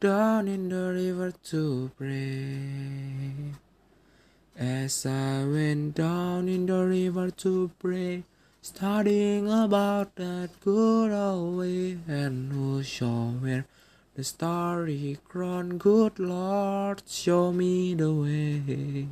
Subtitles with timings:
[0.00, 3.32] down in the river to pray.
[4.58, 8.24] As I went down in the river to pray,
[8.60, 13.66] studying about that good old way, and who shall wear
[14.14, 19.08] the starry crown, good Lord, show me the way.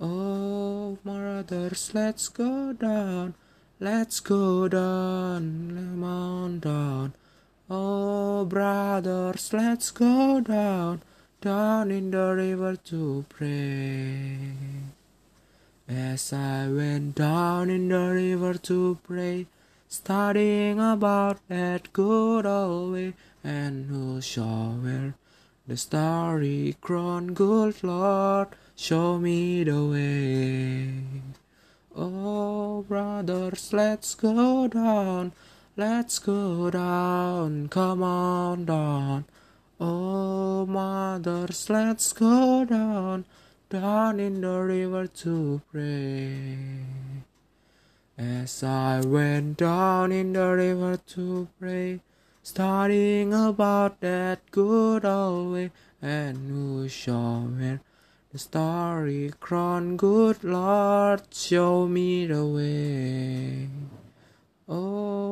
[0.00, 3.34] Oh, brothers, let's go down,
[3.78, 7.12] let's go down, on down.
[7.70, 11.02] Oh, brothers, let's go down,
[11.42, 14.38] down in the river to pray.
[15.86, 19.48] As I went down in the river to pray,
[19.86, 23.12] studying about that good old way,
[23.44, 25.12] and who shall wear
[25.66, 31.02] the starry crown, good Lord, show me the way.
[31.94, 35.32] Oh, brothers, let's go down.
[35.78, 39.26] Let's go down, come on down.
[39.78, 43.24] Oh, mothers, let's go down,
[43.70, 46.82] down in the river to pray.
[48.18, 52.00] As I went down in the river to pray,
[52.42, 55.70] studying about that good old way,
[56.02, 57.80] and who shall wear
[58.32, 63.68] the starry crown, good Lord, show me the way.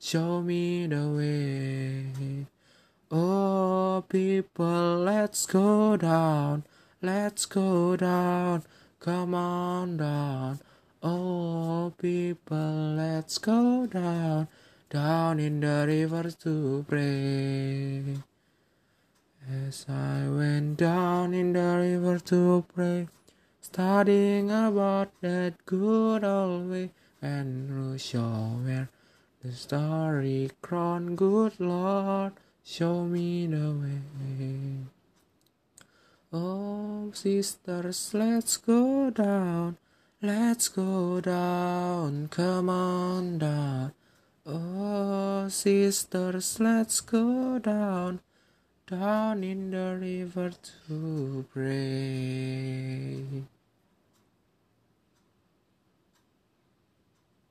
[0.00, 2.46] show me the way.
[3.10, 6.64] Oh, people, let's go down,
[7.02, 8.62] let's go down,
[9.00, 10.60] come on down.
[11.02, 14.48] Oh, people, let's go down,
[14.90, 18.02] down in the river to pray.
[19.50, 23.08] As I went down in the river to pray,
[23.60, 26.90] studying about that good old way,
[27.22, 28.90] and shall wear
[29.42, 32.32] the starry crown, good Lord,
[32.64, 34.50] show me the way.
[36.32, 39.76] Oh, sisters, let's go down,
[40.20, 43.92] let's go down, come on down.
[44.44, 48.20] Oh, sisters, let's go down,
[48.86, 50.50] down in the river
[50.88, 53.44] to pray.